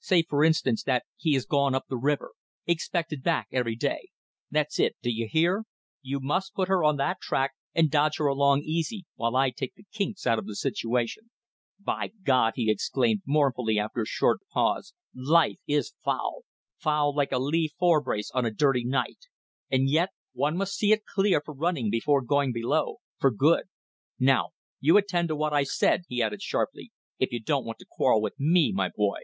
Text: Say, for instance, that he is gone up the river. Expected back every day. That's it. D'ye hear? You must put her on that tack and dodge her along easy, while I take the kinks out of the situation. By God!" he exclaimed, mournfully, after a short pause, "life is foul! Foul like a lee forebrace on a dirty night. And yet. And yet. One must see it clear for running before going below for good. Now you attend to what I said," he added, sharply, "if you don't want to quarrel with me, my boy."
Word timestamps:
Say, 0.00 0.20
for 0.24 0.44
instance, 0.44 0.82
that 0.82 1.04
he 1.16 1.34
is 1.34 1.46
gone 1.46 1.74
up 1.74 1.86
the 1.88 1.96
river. 1.96 2.32
Expected 2.66 3.22
back 3.22 3.46
every 3.50 3.76
day. 3.76 4.10
That's 4.50 4.78
it. 4.78 4.94
D'ye 5.00 5.26
hear? 5.26 5.64
You 6.02 6.20
must 6.20 6.52
put 6.52 6.68
her 6.68 6.84
on 6.84 6.98
that 6.98 7.22
tack 7.26 7.52
and 7.74 7.90
dodge 7.90 8.18
her 8.18 8.26
along 8.26 8.60
easy, 8.60 9.06
while 9.14 9.34
I 9.34 9.48
take 9.48 9.72
the 9.76 9.86
kinks 9.90 10.26
out 10.26 10.38
of 10.38 10.44
the 10.46 10.54
situation. 10.54 11.30
By 11.78 12.08
God!" 12.24 12.56
he 12.56 12.70
exclaimed, 12.70 13.22
mournfully, 13.24 13.78
after 13.78 14.02
a 14.02 14.06
short 14.06 14.40
pause, 14.52 14.92
"life 15.14 15.56
is 15.66 15.94
foul! 16.04 16.42
Foul 16.76 17.14
like 17.14 17.32
a 17.32 17.38
lee 17.38 17.70
forebrace 17.78 18.30
on 18.34 18.44
a 18.44 18.50
dirty 18.50 18.84
night. 18.84 19.20
And 19.70 19.84
yet. 19.88 19.88
And 19.88 19.88
yet. 19.88 20.08
One 20.34 20.56
must 20.58 20.74
see 20.74 20.92
it 20.92 21.06
clear 21.06 21.40
for 21.42 21.54
running 21.54 21.88
before 21.88 22.20
going 22.20 22.52
below 22.52 22.98
for 23.18 23.30
good. 23.30 23.64
Now 24.18 24.50
you 24.78 24.98
attend 24.98 25.28
to 25.28 25.36
what 25.36 25.54
I 25.54 25.62
said," 25.62 26.02
he 26.06 26.20
added, 26.22 26.42
sharply, 26.42 26.92
"if 27.18 27.32
you 27.32 27.40
don't 27.40 27.64
want 27.64 27.78
to 27.78 27.86
quarrel 27.90 28.20
with 28.20 28.34
me, 28.38 28.72
my 28.72 28.90
boy." 28.94 29.20